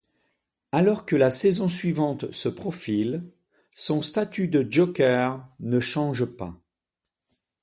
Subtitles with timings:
[0.71, 3.23] Alors que la saison suivante se profile,
[3.71, 6.59] son statut de joker ne change pas.